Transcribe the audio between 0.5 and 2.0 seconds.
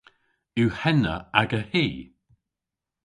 Yw henna aga hi?